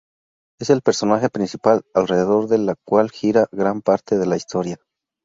Es 0.59 0.71
el 0.71 0.81
personaje 0.81 1.29
principal, 1.29 1.83
alrededor 1.93 2.47
del 2.47 2.73
cual 2.83 3.11
gira 3.11 3.45
gran 3.51 3.83
parte 3.83 4.17
de 4.17 4.25
la 4.25 4.35
historia. 4.35 4.77